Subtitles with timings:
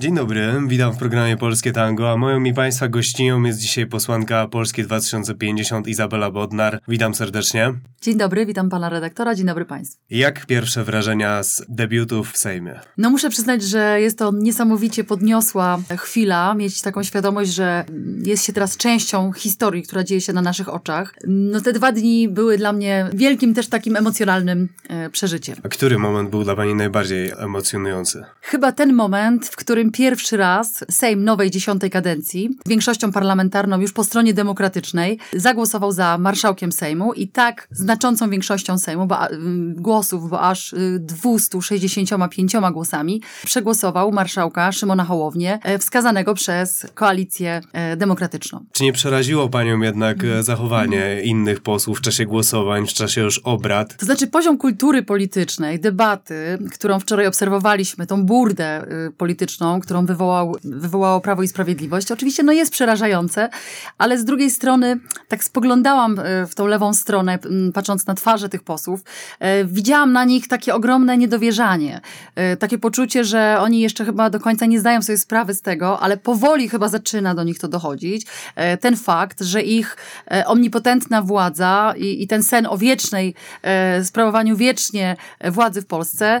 [0.00, 4.48] Dzień dobry, witam w programie Polskie Tango, a moją i Państwa gościnią jest dzisiaj posłanka
[4.48, 6.80] Polskie 2050 Izabela Bodnar.
[6.88, 7.74] Witam serdecznie.
[8.02, 10.00] Dzień dobry, witam pana redaktora, dzień dobry państwu.
[10.10, 12.80] Jak pierwsze wrażenia z debiutów w Sejmie?
[12.98, 17.84] No muszę przyznać, że jest to niesamowicie podniosła chwila, mieć taką świadomość, że
[18.24, 21.14] jest się teraz częścią historii, która dzieje się na naszych oczach.
[21.26, 25.56] No te dwa dni były dla mnie wielkim też takim emocjonalnym e, przeżyciem.
[25.62, 28.24] A który moment był dla Pani najbardziej emocjonujący?
[28.40, 34.04] Chyba ten moment, w którym pierwszy raz Sejm nowej dziesiątej kadencji, większością parlamentarną już po
[34.04, 39.38] stronie demokratycznej, zagłosował za marszałkiem Sejmu i tak znaczącą większością Sejmu, bo, y,
[39.76, 47.96] głosów, bo aż y, 265 głosami, przegłosował marszałka Szymona Hołownię, e, wskazanego przez koalicję e,
[47.96, 48.64] demokratyczną.
[48.72, 53.38] Czy nie przeraziło Panią jednak e, zachowanie innych posłów w czasie głosowań, w czasie już
[53.38, 53.96] obrad?
[53.96, 59.12] To znaczy poziom kultury politycznej, debaty, którą wczoraj obserwowaliśmy, tą burdę y,
[59.80, 63.48] którą wywołał, wywołało Prawo i Sprawiedliwość, oczywiście no jest przerażające,
[63.98, 67.38] ale z drugiej strony tak spoglądałam y, w tą lewą stronę,
[67.74, 72.00] patrząc na twarze tych posłów, y, widziałam na nich takie ogromne niedowierzanie,
[72.52, 76.00] y, takie poczucie, że oni jeszcze chyba do końca nie zdają sobie sprawy z tego,
[76.00, 78.26] ale powoli chyba zaczyna do nich to dochodzić.
[78.80, 79.96] Ten fakt, że ich
[80.46, 83.34] omnipotentna władza i, i ten sen o wiecznej,
[84.04, 85.16] sprawowaniu wiecznie
[85.50, 86.40] władzy w Polsce,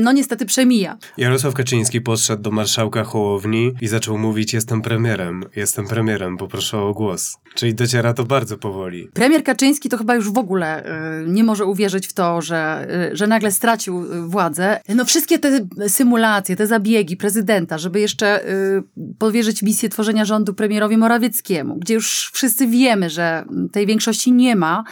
[0.00, 0.98] no niestety przemija.
[1.16, 6.94] Jarosław Kaczyński podszedł do marszałka Hołowni i zaczął mówić jestem premierem, jestem premierem, poproszę o
[6.94, 7.36] głos.
[7.54, 9.08] Czyli dociera to bardzo powoli.
[9.14, 10.84] Premier Kaczyński to chyba już w ogóle
[11.22, 14.80] y, nie może uwierzyć w to, że, y, że nagle stracił władzę.
[14.88, 18.82] No wszystkie te symulacje, te zabiegi prezydenta, żeby jeszcze y,
[19.18, 24.84] powierzyć misję tworzenia rządu premierowi Morawieckiemu, gdzie już wszyscy wiemy, że tej większości nie ma,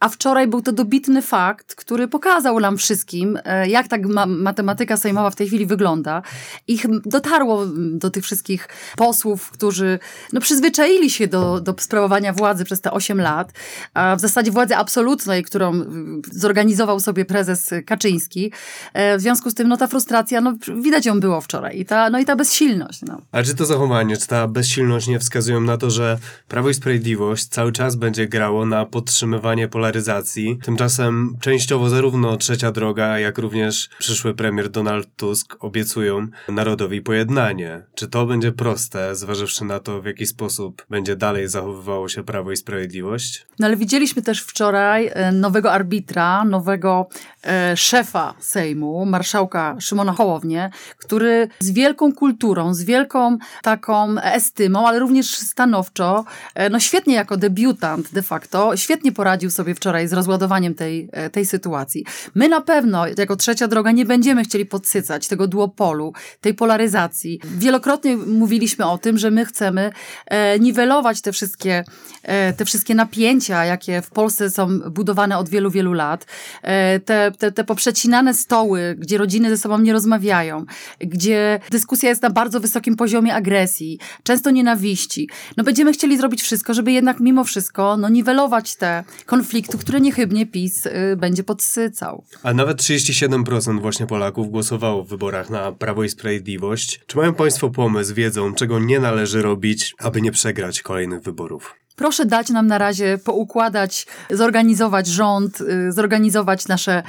[0.00, 5.30] a wczoraj był to dobitny fakt, który pokazał nam wszystkim, jak tak ma matematyka sejmowa
[5.30, 6.22] w tej chwili wygląda.
[6.68, 9.98] Ich dotarło do tych wszystkich posłów, którzy
[10.32, 13.52] no, przyzwyczaili się do, do sprawowania władzy przez te 8 lat,
[13.94, 15.84] a w zasadzie władzy absolutnej, którą y,
[16.32, 18.52] zorganizował sobie prezes Kaczyński.
[18.94, 22.10] E, W związku z tym no, ta frustracja, no, widać ją było wczoraj i ta,
[22.10, 23.00] no, i ta bezsilność.
[23.02, 23.20] No.
[23.32, 27.44] A czy to zachowanie, czy ta bezsilność nie wskazują na to, że Prawo i Sprawiedliwość
[27.44, 30.58] cały czas będzie grało na podtrzymywanie polaryzacji?
[30.64, 37.82] Tymczasem częściowo zarówno Trzecia Droga, jak również przyszły premier Donald Tusk obiecują narodowi pojednanie.
[37.94, 42.52] Czy to będzie proste, zważywszy na to, w jaki sposób będzie dalej zachowywało się Prawo
[42.52, 43.46] i Sprawiedliwość?
[43.58, 47.08] No ale widzieliśmy też wczoraj e, nowego arbitra, nowego
[47.46, 54.98] e, szefa Sejmu, marszałka Szymona Hołownię, który z wielką kulturą, z wielką taką estymą, ale
[54.98, 56.24] również stanowczo,
[56.54, 61.30] e, no świetnie jako debiutant de facto, świetnie poradził sobie wczoraj z rozładowaniem tej, e,
[61.30, 62.04] tej sytuacji.
[62.34, 64.13] My na pewno, jako trzecia droga, nie będziemy
[64.44, 67.40] chcieli podsycać tego duopolu, tej polaryzacji.
[67.44, 69.92] Wielokrotnie mówiliśmy o tym, że my chcemy
[70.26, 71.84] e, niwelować te wszystkie,
[72.22, 76.26] e, te wszystkie napięcia, jakie w Polsce są budowane od wielu, wielu lat.
[76.62, 80.64] E, te, te, te poprzecinane stoły, gdzie rodziny ze sobą nie rozmawiają,
[81.00, 85.28] gdzie dyskusja jest na bardzo wysokim poziomie agresji, często nienawiści.
[85.56, 90.46] No będziemy chcieli zrobić wszystko, żeby jednak mimo wszystko no, niwelować te konflikty, które niechybnie
[90.46, 92.24] PiS y, będzie podsycał.
[92.42, 97.00] A nawet 37% właśnie Polaków głosowało w wyborach na Prawo i Sprawiedliwość.
[97.06, 101.74] Czy mają Państwo pomysł, wiedzą, czego nie należy robić, aby nie przegrać kolejnych wyborów?
[101.96, 107.02] Proszę dać nam na razie poukładać, zorganizować rząd, y, zorganizować nasze,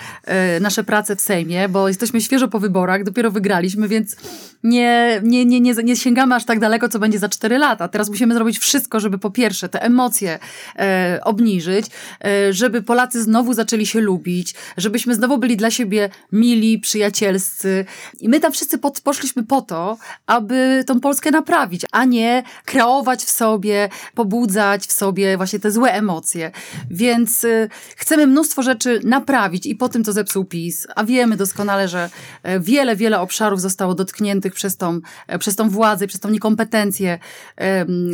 [0.57, 4.15] y, nasze prace w Sejmie, bo jesteśmy świeżo po wyborach, dopiero wygraliśmy, więc
[4.63, 7.87] nie, nie, nie, nie, nie sięgamy aż tak daleko, co będzie za cztery lata.
[7.87, 10.39] Teraz musimy zrobić wszystko, żeby po pierwsze te emocje
[10.79, 11.85] e, obniżyć,
[12.25, 17.85] e, żeby Polacy znowu zaczęli się lubić, żebyśmy znowu byli dla siebie mili, przyjacielscy.
[18.19, 19.97] I my tam wszyscy pod, poszliśmy po to,
[20.27, 25.93] aby tą Polskę naprawić, a nie kreować w sobie, pobudzać w sobie właśnie te złe
[25.93, 26.51] emocje.
[26.89, 31.87] Więc y, chcemy mnóstwo rzeczy naprawić i po tym, co zepsuł PiS, a wiemy doskonale,
[31.87, 32.09] że
[32.43, 37.19] e, wiele, wiele obszarów zostało dotkniętych przez tą, e, przez tą władzę, przez tą niekompetencję.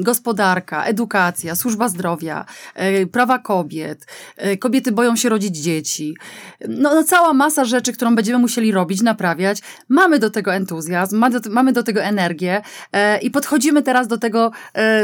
[0.01, 4.05] Gospodarka, edukacja, służba zdrowia, e, prawa kobiet.
[4.59, 6.15] Kobiety boją się rodzić dzieci.
[6.67, 9.59] No, no cała masa rzeczy, którą będziemy musieli robić, naprawiać.
[9.89, 12.61] Mamy do tego entuzjazm, ma do, mamy do tego energię
[13.21, 14.51] i podchodzimy teraz do tego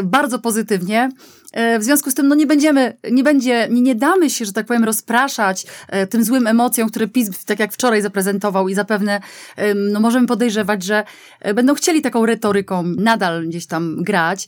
[0.03, 1.09] bardzo pozytywnie.
[1.53, 4.53] E, W związku z tym no nie będziemy, nie będzie, nie, nie damy się, że
[4.53, 9.21] tak powiem, rozpraszać e, tym złym emocjom, które PiS, tak jak wczoraj zaprezentował i zapewne
[9.75, 11.03] no możemy podejrzewać, że
[11.39, 14.47] e, będą chcieli taką retoryką nadal gdzieś tam grać,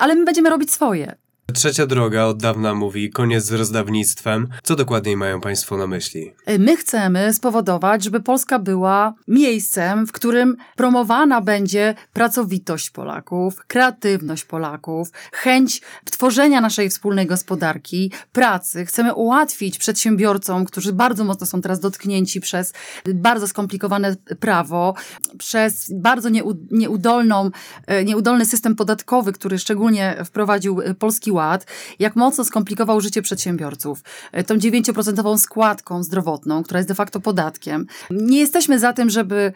[0.00, 1.25] ale my będziemy robić swoje.
[1.54, 4.48] Trzecia droga od dawna mówi koniec z rozdawnictwem.
[4.62, 6.34] Co dokładniej mają Państwo na myśli?
[6.58, 15.08] My chcemy spowodować, żeby Polska była miejscem, w którym promowana będzie pracowitość Polaków, kreatywność Polaków,
[15.32, 18.86] chęć tworzenia naszej wspólnej gospodarki, pracy.
[18.86, 22.72] Chcemy ułatwić przedsiębiorcom, którzy bardzo mocno są teraz dotknięci przez
[23.14, 24.94] bardzo skomplikowane prawo,
[25.38, 26.28] przez bardzo
[26.70, 27.50] nieudolną,
[27.86, 31.66] e, nieudolny system podatkowy, który szczególnie wprowadził e, Polski Ład,
[31.98, 34.02] jak mocno skomplikował życie przedsiębiorców.
[34.32, 37.86] E, tą 9% składką zdrowotną, która jest de facto podatkiem.
[38.10, 39.52] Nie jesteśmy za tym, żeby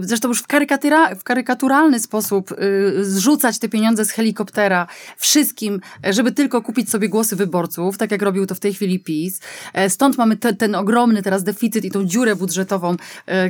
[0.00, 0.46] zresztą już w,
[1.18, 2.54] w karykaturalny sposób
[3.00, 4.86] zrzucać te pieniądze z helikoptera
[5.16, 5.80] wszystkim,
[6.10, 9.40] żeby tylko kupić sobie głosy wyborców, tak jak robił to w tej chwili PiS.
[9.88, 12.96] Stąd mamy te, ten ogromny teraz deficyt i tą dziurę budżetową.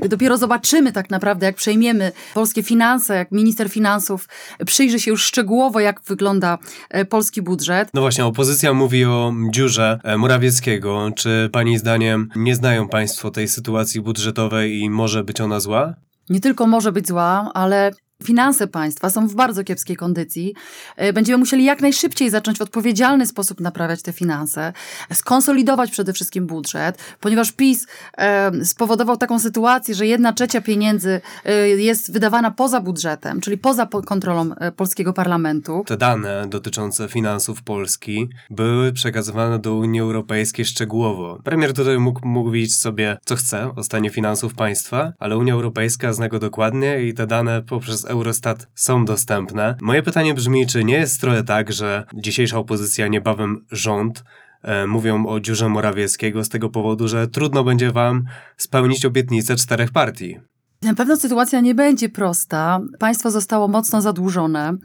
[0.08, 4.28] Dopiero zobaczymy tak naprawdę, jak przejmiemy polskie finanse, jak minister finansów
[4.66, 6.58] przyjrzy się już szczegółowo, jak wygląda
[6.90, 7.71] e, polski budżet.
[7.94, 11.10] No właśnie, opozycja mówi o dziurze e, Morawieckiego.
[11.16, 15.94] Czy pani zdaniem nie znają państwo tej sytuacji budżetowej i może być ona zła?
[16.30, 17.90] Nie tylko może być zła, ale
[18.22, 20.54] finanse państwa są w bardzo kiepskiej kondycji.
[20.96, 24.72] E, będziemy musieli jak najszybciej zacząć w odpowiedzialny sposób naprawiać te finanse,
[25.12, 27.86] skonsolidować przede wszystkim budżet, ponieważ PiS
[28.18, 33.88] e, spowodował taką sytuację, że jedna trzecia pieniędzy e, jest wydawana poza budżetem, czyli poza
[34.06, 35.84] kontrolą polskiego parlamentu.
[35.86, 41.38] Te dane dotyczące finansów Polski były przekazywane do Unii Europejskiej szczegółowo.
[41.44, 46.28] Premier tutaj mógł mówić sobie, co chce o stanie finansów państwa, ale Unia Europejska zna
[46.28, 49.76] go dokładnie i te dane poprzez Eurostat są dostępne.
[49.80, 54.24] Moje pytanie brzmi, czy nie jest trochę tak, że dzisiejsza opozycja, niebawem rząd,
[54.62, 58.24] e, mówią o dziurze Morawieckiego z tego powodu, że trudno będzie wam
[58.56, 60.38] spełnić obietnice czterech partii?
[60.82, 62.80] Na pewno sytuacja nie będzie prosta.
[62.98, 64.76] Państwo zostało mocno zadłużone.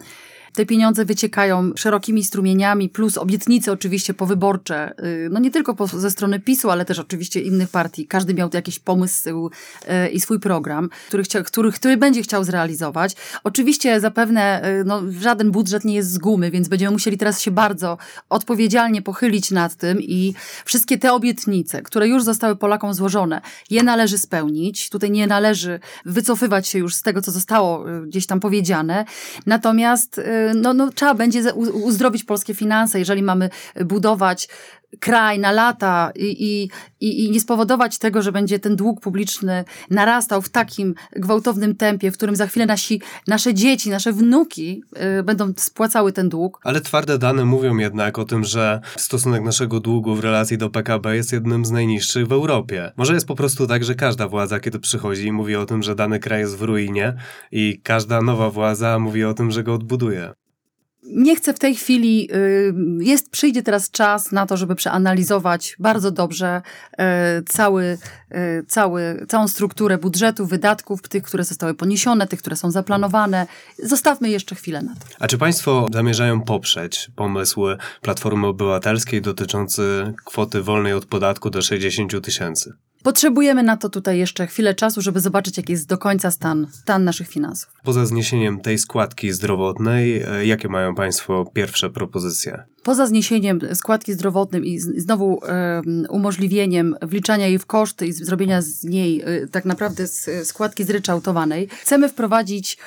[0.53, 6.11] Te pieniądze wyciekają szerokimi strumieniami, plus obietnice oczywiście powyborcze, y, no nie tylko po, ze
[6.11, 8.07] strony PiSu, ale też oczywiście innych partii.
[8.07, 9.49] Każdy miał jakiś pomysł
[10.05, 13.15] y, i swój program, który, chcia, który, który będzie chciał zrealizować.
[13.43, 17.51] Oczywiście zapewne y, no, żaden budżet nie jest z gumy, więc będziemy musieli teraz się
[17.51, 17.97] bardzo
[18.29, 20.33] odpowiedzialnie pochylić nad tym i
[20.65, 24.89] wszystkie te obietnice, które już zostały Polakom złożone, je należy spełnić.
[24.89, 29.05] Tutaj nie należy wycofywać się już z tego, co zostało gdzieś tam powiedziane.
[29.45, 30.21] Natomiast
[30.55, 33.49] no, no, trzeba będzie uzdrowić polskie finanse, jeżeli mamy
[33.85, 34.47] budować
[34.99, 36.69] kraj na lata i,
[36.99, 42.11] i, i nie spowodować tego, że będzie ten dług publiczny narastał w takim gwałtownym tempie,
[42.11, 44.83] w którym za chwilę nasi, nasze dzieci, nasze wnuki
[45.19, 46.59] y, będą spłacały ten dług.
[46.63, 51.15] Ale twarde dane mówią jednak o tym, że stosunek naszego długu w relacji do PKB
[51.15, 52.91] jest jednym z najniższych w Europie.
[52.97, 56.19] Może jest po prostu tak, że każda władza, kiedy przychodzi, mówi o tym, że dany
[56.19, 57.13] kraj jest w ruinie
[57.51, 60.33] i każda nowa władza mówi o tym, że go odbuduje
[61.07, 66.11] nie chcę w tej chwili, y, jest, przyjdzie teraz czas na to, żeby przeanalizować bardzo
[66.11, 66.61] dobrze
[66.93, 67.03] y,
[67.45, 67.97] cały,
[68.35, 73.47] y, cały, całą strukturę budżetu, wydatków, tych, które zostały poniesione, tych, które są zaplanowane.
[73.83, 75.01] Zostawmy jeszcze chwilę na to.
[75.19, 77.65] A czy Państwo zamierzają poprzeć pomysł
[78.01, 82.73] Platformy Obywatelskiej dotyczący kwoty wolnej od podatku do 60 tysięcy?
[83.07, 87.03] Potrzebujemy na to tutaj jeszcze chwilę czasu, żeby zobaczyć, jaki jest do końca stan, stan
[87.03, 87.73] naszych finansów.
[87.83, 92.63] Poza zniesieniem tej składki zdrowotnej, e, jakie mają Państwo pierwsze propozycje?
[92.83, 98.83] Poza zniesieniem składki zdrowotnej i znowu um, umożliwieniem wliczania jej w koszty i zrobienia z
[98.83, 102.77] niej y, tak naprawdę z składki zryczałtowanej, chcemy wprowadzić y,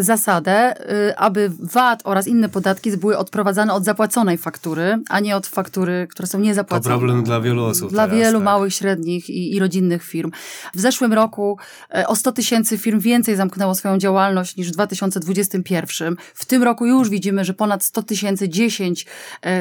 [0.00, 0.74] zasadę,
[1.10, 6.06] y, aby VAT oraz inne podatki były odprowadzane od zapłaconej faktury, a nie od faktury,
[6.10, 6.94] które są niezapłacone.
[6.94, 7.90] To problem dla wielu osób.
[7.90, 8.44] Dla teraz, wielu tak.
[8.44, 10.30] małych, średnich i, i rodzinnych firm.
[10.74, 11.58] W zeszłym roku
[12.06, 16.16] o 100 tysięcy firm więcej zamknęło swoją działalność niż w 2021.
[16.34, 19.06] W tym roku już widzimy, że ponad 100 tysięcy, 10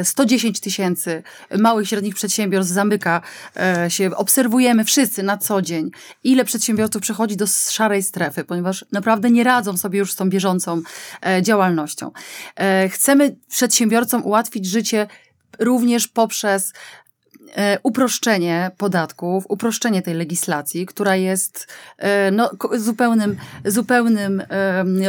[0.03, 1.23] 110 tysięcy
[1.57, 3.21] małych i średnich przedsiębiorstw zamyka
[3.57, 4.15] e, się.
[4.15, 5.91] Obserwujemy wszyscy na co dzień,
[6.23, 10.81] ile przedsiębiorców przechodzi do szarej strefy, ponieważ naprawdę nie radzą sobie już z tą bieżącą
[11.25, 12.11] e, działalnością.
[12.55, 15.07] E, chcemy przedsiębiorcom ułatwić życie
[15.59, 16.73] również poprzez
[17.55, 21.67] E, uproszczenie podatków, uproszczenie tej legislacji, która jest
[22.31, 24.43] no, zupełnym, zupełnym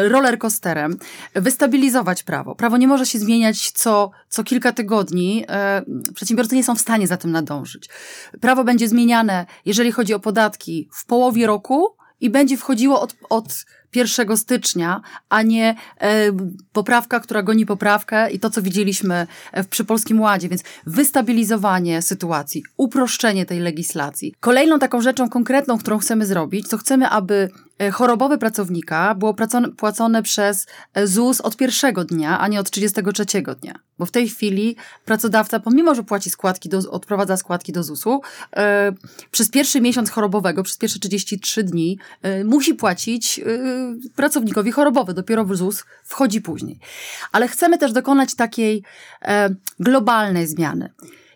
[0.08, 0.98] rollercoasterem,
[1.34, 2.54] wystabilizować prawo.
[2.54, 5.46] Prawo nie może się zmieniać co, co kilka tygodni.
[6.14, 7.88] Przedsiębiorcy nie są w stanie za tym nadążyć.
[8.40, 13.64] Prawo będzie zmieniane, jeżeli chodzi o podatki, w połowie roku i będzie wchodziło od, od
[13.96, 16.32] 1 stycznia, a nie e,
[16.72, 22.62] poprawka, która goni poprawkę i to, co widzieliśmy w, przy Polskim Ładzie, więc wystabilizowanie sytuacji,
[22.76, 24.34] uproszczenie tej legislacji.
[24.40, 29.34] Kolejną taką rzeczą konkretną, którą chcemy zrobić, to chcemy, aby e, chorobowe pracownika było
[29.76, 33.24] płacone, przez e, ZUS od pierwszego dnia, a nie od 33
[33.60, 33.78] dnia.
[33.98, 38.20] Bo w tej chwili pracodawca, pomimo że płaci składki, do, odprowadza składki do ZUS-u,
[38.56, 38.92] e,
[39.30, 43.42] przez pierwszy miesiąc chorobowego, przez pierwsze 33 dni, e, musi płacić e,
[44.16, 45.14] pracownikowi chorobowy.
[45.14, 46.78] Dopiero w ZUS wchodzi później.
[47.32, 48.82] Ale chcemy też dokonać takiej
[49.22, 49.50] e,
[49.80, 50.92] globalnej zmiany.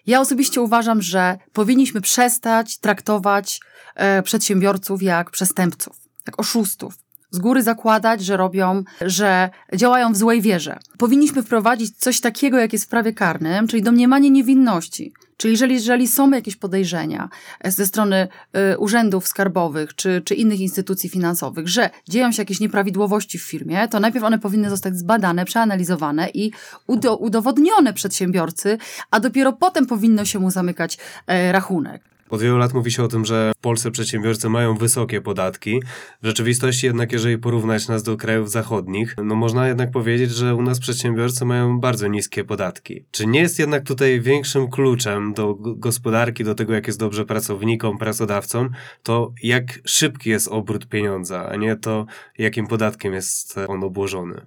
[0.09, 3.61] Ja osobiście uważam, że powinniśmy przestać traktować
[3.95, 6.95] e, przedsiębiorców jak przestępców, jak oszustów.
[7.31, 10.79] Z góry zakładać, że robią, że działają w złej wierze.
[10.99, 15.13] Powinniśmy wprowadzić coś takiego, jak jest w prawie karnym, czyli domniemanie niewinności.
[15.37, 17.29] Czyli jeżeli, jeżeli są jakieś podejrzenia
[17.61, 18.29] e, ze strony
[18.73, 23.89] y, urzędów skarbowych czy, czy innych instytucji finansowych, że dzieją się jakieś nieprawidłowości w firmie,
[23.89, 26.53] to najpierw one powinny zostać zbadane, przeanalizowane i
[26.87, 28.79] udo, udowodnione przedsiębiorcy,
[29.11, 32.03] a dopiero potem powinno się mu zamykać e, rachunek.
[32.31, 35.83] Od wielu lat mówi się o tym, że w Polsce przedsiębiorcy mają wysokie podatki.
[36.23, 40.63] W rzeczywistości jednak, jeżeli porównać nas do krajów zachodnich, no można jednak powiedzieć, że u
[40.63, 43.05] nas przedsiębiorcy mają bardzo niskie podatki.
[43.11, 47.99] Czy nie jest jednak tutaj większym kluczem do gospodarki, do tego, jak jest dobrze pracownikom,
[47.99, 48.71] pracodawcom,
[49.03, 52.07] to jak szybki jest obrót pieniądza, a nie to,
[52.39, 54.47] jakim podatkiem jest on obłożony?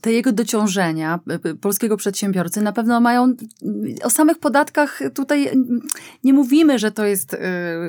[0.00, 1.20] Te jego dociążenia
[1.60, 3.34] polskiego przedsiębiorcy na pewno mają
[4.02, 5.50] o samych podatkach tutaj
[6.24, 7.38] nie mówimy, że to jest, y,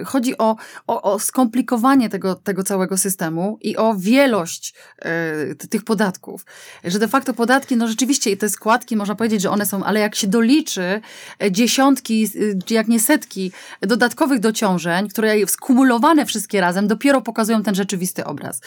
[0.06, 0.56] chodzi o,
[0.88, 4.74] o, o skomplikowanie tego, tego całego systemu i o wielość
[5.62, 6.46] y, tych podatków.
[6.84, 10.16] Że de facto podatki, no rzeczywiście te składki, można powiedzieć, że one są, ale jak
[10.16, 11.02] się doliczy
[11.52, 18.26] dziesiątki, y, jak nie setki dodatkowych dociążeń, które skumulowane wszystkie razem dopiero pokazują ten rzeczywisty
[18.26, 18.62] obraz.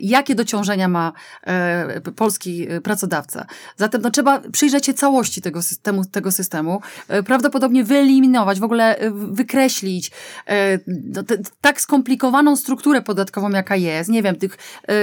[0.00, 1.12] Jakie dociążenia ma
[2.16, 3.46] polski Y, pracodawca.
[3.76, 6.80] Zatem no, trzeba przyjrzeć się całości tego systemu, tego systemu,
[7.14, 10.10] y, prawdopodobnie wyeliminować, w ogóle y, wykreślić
[10.86, 14.58] no, te, tak skomplikowaną strukturę podatkową, jaka jest, nie wiem, tych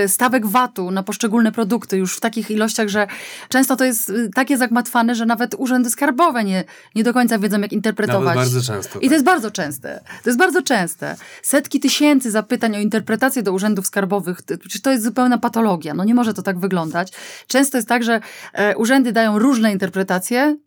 [0.08, 3.08] stawek VAT-u na poszczególne produkty już w takich ilościach, że
[3.50, 6.64] często to jest takie zagmatwane, że nawet urzędy skarbowe nie,
[6.96, 8.36] nie do końca wiedzą, jak interpretować.
[8.36, 9.00] Nawet bardzo często.
[9.00, 9.12] I to tak.
[9.12, 10.02] jest bardzo częste.
[10.24, 11.16] To jest bardzo częste.
[11.44, 15.94] Setki tysięcy zapytań o interpretację do urzędów skarbowych, przecież to jest zupełna patologia.
[15.94, 17.12] No nie może to tak wyglądać.
[17.48, 18.22] Często jest tak, że
[18.54, 20.58] e, urzędy dają różne interpretacje,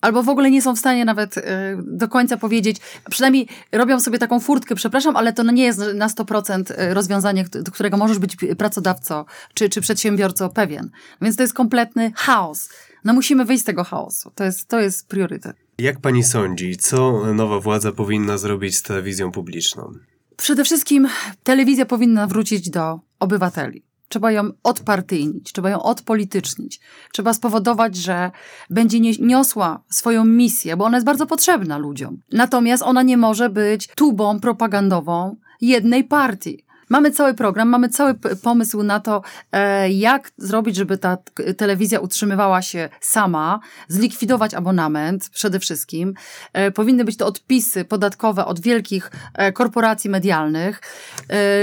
[0.00, 1.42] albo w ogóle nie są w stanie nawet e,
[1.82, 2.76] do końca powiedzieć,
[3.10, 7.72] przynajmniej robią sobie taką furtkę, przepraszam, ale to nie jest na 100% e, rozwiązanie, do
[7.72, 10.90] którego możesz być pracodawco czy, czy przedsiębiorco pewien.
[11.22, 12.68] Więc to jest kompletny chaos.
[13.04, 14.32] No musimy wyjść z tego chaosu.
[14.34, 15.56] To jest, to jest priorytet.
[15.78, 19.92] Jak pani sądzi, co nowa władza powinna zrobić z telewizją publiczną?
[20.36, 21.08] Przede wszystkim
[21.42, 23.89] telewizja powinna wrócić do obywateli.
[24.10, 26.80] Trzeba ją odpartyjnić, trzeba ją odpolitycznić.
[27.12, 28.30] Trzeba spowodować, że
[28.70, 32.22] będzie niosła swoją misję, bo ona jest bardzo potrzebna ludziom.
[32.32, 36.64] Natomiast ona nie może być tubą propagandową jednej partii.
[36.90, 41.18] Mamy cały program, mamy cały pomysł na to, e, jak zrobić, żeby ta
[41.56, 46.14] telewizja utrzymywała się sama, zlikwidować abonament przede wszystkim.
[46.52, 50.80] E, powinny być to odpisy podatkowe od wielkich e, korporacji medialnych,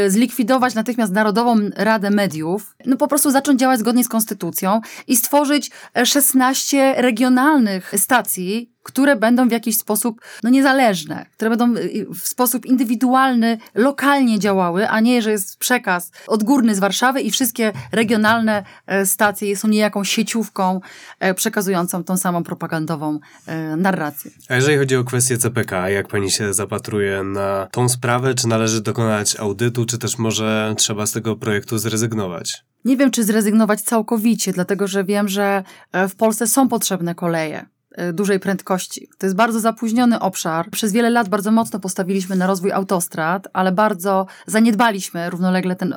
[0.08, 5.72] zlikwidować natychmiast Narodową Radę Mediów, no po prostu zacząć działać zgodnie z konstytucją i stworzyć
[6.04, 12.66] 16 regionalnych stacji, które będą w jakiś sposób no, niezależne, które będą y, w sposób
[12.66, 19.06] indywidualny, lokalnie działały, a nie, że jest przekaz odgórny z Warszawy i wszystkie regionalne e,
[19.06, 20.82] stacje są niejaką sieciówką
[21.20, 24.32] e, przekazującą tą samą propagandową e, narrację.
[24.50, 28.82] A jeżeli chodzi o kwestię CPK, jak pani się zapatruje na tą sprawę, czy należy
[28.82, 32.64] dokonać audytu, czy też może trzeba z tego projektu zrezygnować?
[32.86, 35.64] Nie wiem, czy zrezygnować całkowicie, dlatego że wiem, że
[36.10, 37.66] w Polsce są potrzebne koleje.
[37.98, 39.10] E, dużej prędkości.
[39.18, 40.70] To jest bardzo zapóźniony obszar.
[40.72, 45.96] Przez wiele lat bardzo mocno postawiliśmy na rozwój autostrad, ale bardzo zaniedbaliśmy równolegle ten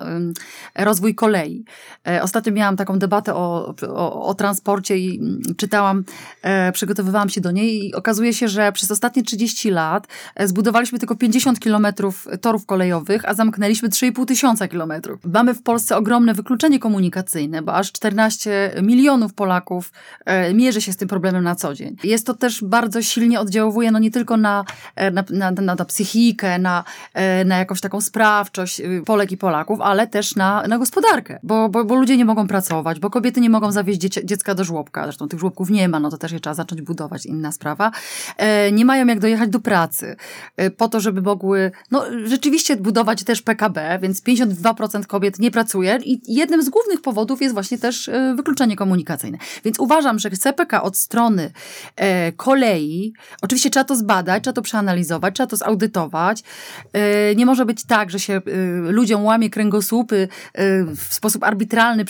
[0.75, 1.65] rozwój kolei.
[2.09, 6.05] E, ostatnio miałam taką debatę o, o, o transporcie i mm, czytałam,
[6.43, 10.07] e, przygotowywałam się do niej i okazuje się, że przez ostatnie 30 lat
[10.41, 15.21] zbudowaliśmy tylko 50 kilometrów torów kolejowych, a zamknęliśmy 3,5 tysiąca kilometrów.
[15.25, 19.93] Mamy w Polsce ogromne wykluczenie komunikacyjne, bo aż 14 milionów Polaków
[20.55, 21.90] mierzy się z tym problemem na co dzień.
[22.05, 24.65] Jest to też bardzo silnie oddziałuje no nie tylko na,
[24.97, 29.37] e, na, na, na, na psychikę, na, e, na jakąś taką sprawczość y, Polek i
[29.37, 33.41] Polaków, ale też na, na gospodarkę, bo, bo, bo ludzie nie mogą pracować, bo kobiety
[33.41, 36.33] nie mogą zawieźć dzieci, dziecka do żłobka, zresztą tych żłobków nie ma, no to też
[36.33, 37.91] je trzeba zacząć budować, inna sprawa.
[38.37, 40.17] E, nie mają jak dojechać do pracy,
[40.77, 46.35] po to, żeby mogły, no rzeczywiście budować też PKB, więc 52% kobiet nie pracuje i
[46.35, 49.39] jednym z głównych powodów jest właśnie też wykluczenie komunikacyjne.
[49.65, 51.51] Więc uważam, że CPK od strony
[52.37, 53.13] kolei.
[53.43, 56.43] Oczywiście trzeba to zbadać, trzeba to przeanalizować, trzeba to zaudytować.
[56.93, 58.41] E, nie może być tak, że się e,
[58.93, 62.05] ludziom łamie kręgosłupy, e, w sposób arbitralny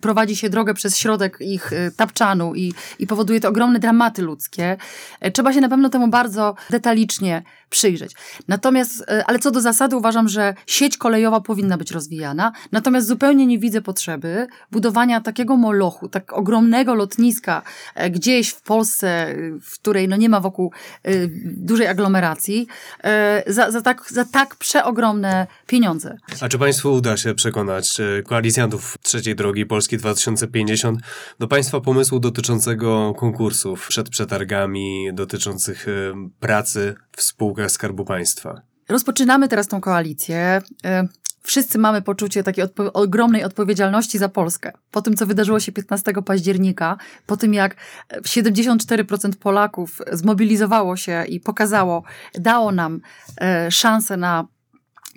[0.00, 4.76] prowadzi się drogę przez środek ich e, tapczanu i, i powoduje to ogromne dramaty ludzkie.
[5.20, 7.42] E, Trzeba się na pewno temu bardzo detalicznie
[7.72, 8.12] przyjrzeć.
[8.48, 13.46] Natomiast, e, ale co do zasady uważam, że sieć kolejowa powinna być rozwijana, natomiast zupełnie
[13.46, 17.62] nie widzę potrzeby budowania takiego molochu, tak ogromnego lotniska
[17.94, 20.72] e, gdzieś w Polsce, e, w której no nie ma wokół
[21.02, 21.12] e,
[21.44, 22.66] dużej aglomeracji,
[23.04, 26.16] e, za, za, tak, za tak przeogromne pieniądze.
[26.40, 31.00] A czy Państwu uda się przekonać koalicjantów trzeciej drogi Polski 2050
[31.38, 35.86] do Państwa pomysłu dotyczącego konkursów przed przetargami, dotyczących
[36.40, 38.62] pracy w spółkach Skarbu Państwa?
[38.88, 40.62] Rozpoczynamy teraz tą koalicję.
[41.42, 44.72] E, Wszyscy mamy poczucie takiej odpo- ogromnej odpowiedzialności za Polskę.
[44.90, 46.96] Po tym, co wydarzyło się 15 października,
[47.26, 47.76] po tym jak
[48.08, 52.02] e, 74% Polaków zmobilizowało się i pokazało,
[52.34, 53.00] dało nam
[53.40, 54.46] e, szansę na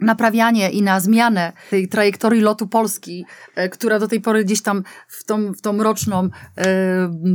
[0.02, 3.26] naprawianie i na zmianę tej trajektorii lotu Polski,
[3.56, 6.70] e, która do tej pory gdzieś tam w tą, w tą mroczną e,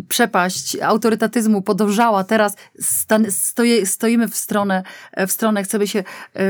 [0.09, 2.25] przepaść autorytatyzmu podążała.
[2.25, 6.43] Teraz stan, stoje, stoimy w stronę, e, w stronę, chcemy się e,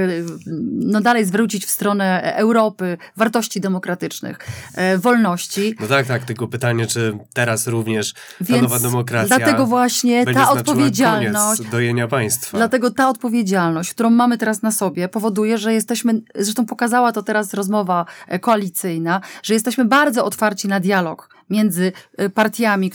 [0.71, 4.39] no dalej zwrócić w stronę Europy, wartości demokratycznych,
[4.75, 5.75] e, wolności.
[5.81, 10.51] No tak, tak, tylko pytanie, czy teraz również ta Więc nowa demokracja dlatego właśnie ta
[10.51, 12.59] odpowiedzialność, dojenia państwa.
[12.59, 16.00] Dlatego ta odpowiedzialność, którą mamy teraz na sobie, powoduje, że jesteśmy,
[16.35, 22.29] zresztą pokazała to teraz rozmowa e, koalicyjna, że jesteśmy bardzo otwarci na dialog między e,
[22.29, 22.93] partiami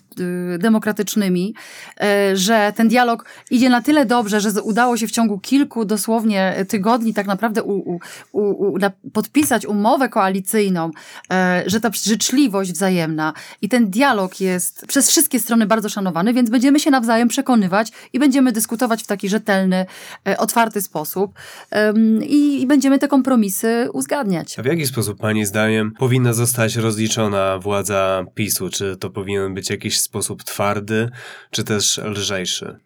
[0.55, 1.55] e, demokratycznymi,
[2.01, 6.65] e, że ten dialog idzie na tyle dobrze, że udało się w ciągu kilku dosłownie
[6.67, 7.99] tygodni tak naprawdę u, u,
[8.31, 8.77] u,
[9.13, 10.91] podpisać umowę koalicyjną,
[11.65, 16.79] że ta życzliwość wzajemna i ten dialog jest przez wszystkie strony bardzo szanowany, więc będziemy
[16.79, 19.85] się nawzajem przekonywać i będziemy dyskutować w taki rzetelny,
[20.37, 21.33] otwarty sposób
[22.21, 24.59] i, i będziemy te kompromisy uzgadniać.
[24.59, 28.25] A w jaki sposób Pani zdaniem powinna zostać rozliczona władza
[28.69, 31.09] Czy to powinien być jakiś sposób twardy,
[31.51, 32.79] czy też lżejszy?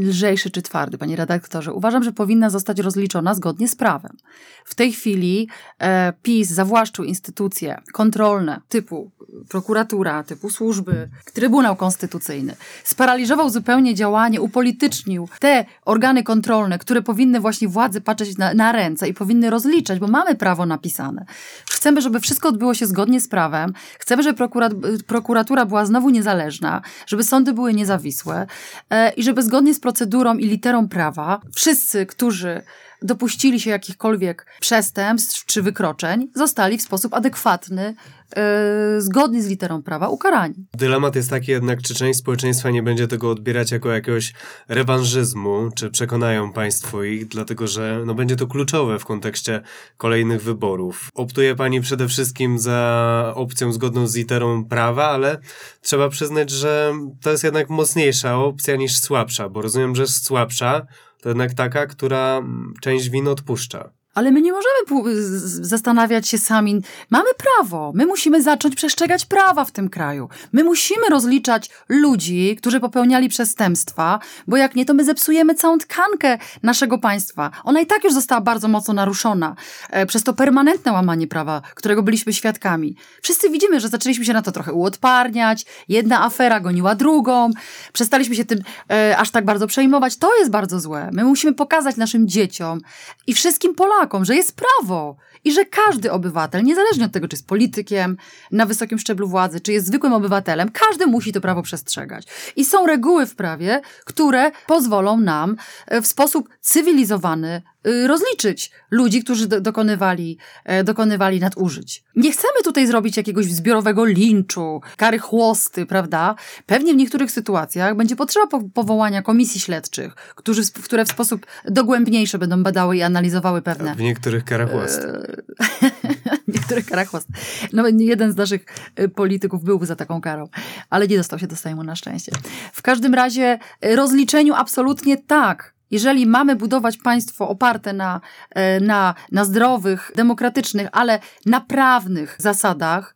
[0.00, 1.72] lżejszy czy twardy, panie redaktorze.
[1.72, 4.16] Uważam, że powinna zostać rozliczona zgodnie z prawem.
[4.64, 9.10] W tej chwili e, PiS zawłaszczył instytucje kontrolne typu
[9.48, 12.56] prokuratura, typu służby, Trybunał Konstytucyjny.
[12.84, 19.08] Sparaliżował zupełnie działanie, upolitycznił te organy kontrolne, które powinny właśnie władzy patrzeć na, na ręce
[19.08, 21.24] i powinny rozliczać, bo mamy prawo napisane.
[21.70, 23.72] Chcemy, żeby wszystko odbyło się zgodnie z prawem.
[23.98, 28.46] Chcemy, żeby prokura- prokuratura była znowu niezależna, żeby sądy były niezawisłe
[28.90, 32.62] e, i żeby zgodnie z procedurą i literą prawa wszyscy, którzy
[33.02, 37.94] dopuścili się jakichkolwiek przestępstw czy wykroczeń, zostali w sposób adekwatny,
[38.36, 40.66] e, zgodny z literą prawa ukarani.
[40.74, 44.32] Dylemat jest taki jednak, czy część społeczeństwa nie będzie tego odbierać jako jakiegoś
[44.68, 49.60] rewanżyzmu, czy przekonają państwo ich, dlatego że no, będzie to kluczowe w kontekście
[49.96, 51.08] kolejnych wyborów.
[51.14, 55.38] Optuje pani przede wszystkim za opcją zgodną z literą prawa, ale
[55.80, 60.86] trzeba przyznać, że to jest jednak mocniejsza opcja niż słabsza, bo rozumiem, że słabsza
[61.22, 63.90] to jednak taka, która mm, część win odpuszcza.
[64.14, 65.14] Ale my nie możemy
[65.46, 66.82] zastanawiać się sami.
[67.10, 67.92] Mamy prawo.
[67.94, 70.28] My musimy zacząć przestrzegać prawa w tym kraju.
[70.52, 76.38] My musimy rozliczać ludzi, którzy popełniali przestępstwa, bo jak nie, to my zepsujemy całą tkankę
[76.62, 77.50] naszego państwa.
[77.64, 79.56] Ona i tak już została bardzo mocno naruszona
[79.90, 82.96] e, przez to permanentne łamanie prawa, którego byliśmy świadkami.
[83.22, 85.66] Wszyscy widzimy, że zaczęliśmy się na to trochę uodparniać.
[85.88, 87.50] Jedna afera goniła drugą.
[87.92, 88.58] Przestaliśmy się tym
[88.90, 90.16] e, aż tak bardzo przejmować.
[90.16, 91.10] To jest bardzo złe.
[91.12, 92.80] My musimy pokazać naszym dzieciom
[93.26, 97.46] i wszystkim Polakom, że jest prawo i że każdy obywatel, niezależnie od tego, czy jest
[97.46, 98.16] politykiem
[98.50, 102.26] na wysokim szczeblu władzy, czy jest zwykłym obywatelem, każdy musi to prawo przestrzegać.
[102.56, 107.62] I są reguły w prawie, które pozwolą nam e, w sposób cywilizowany
[108.06, 112.04] rozliczyć ludzi, którzy do, dokonywali, e, dokonywali nadużyć.
[112.16, 116.34] Nie chcemy tutaj zrobić jakiegoś zbiorowego linczu, kary chłosty, prawda?
[116.66, 121.46] Pewnie w niektórych sytuacjach będzie potrzeba po, powołania komisji śledczych, którzy, w- które w sposób
[121.64, 125.00] dogłębniejszy będą badały i analizowały pewne W niektórych karach łast.
[126.48, 127.28] niektórych karach chłost.
[127.72, 128.64] No, jeden z naszych
[129.00, 130.48] y, polityków byłby za taką karą,
[130.90, 132.32] ale nie dostał się do Sejmu na szczęście.
[132.72, 135.74] W każdym razie y, rozliczeniu absolutnie tak.
[135.92, 143.14] Jeżeli mamy budować państwo oparte na, e, na, na zdrowych, demokratycznych, ale na prawnych zasadach,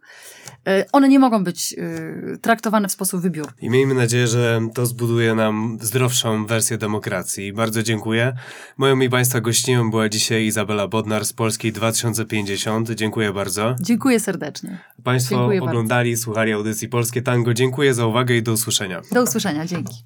[0.66, 3.54] e, one nie mogą być y, traktowane w sposób wybiórczy.
[3.60, 7.52] I miejmy nadzieję, że to zbuduje nam zdrowszą wersję demokracji.
[7.52, 8.32] Bardzo dziękuję.
[8.76, 12.90] Moją i Państwa gościnią była dzisiaj Izabela Bodnar z Polskiej 2050.
[12.90, 13.76] Dziękuję bardzo.
[13.80, 14.78] Dziękuję serdecznie.
[15.04, 15.70] Państwo Dziękuję bardzo.
[15.70, 17.54] oglądali, słuchali audycji Polskie Tango.
[17.54, 19.02] Dziękuję za uwagę i do usłyszenia.
[19.12, 19.66] Do usłyszenia.
[19.66, 20.04] Dzięki.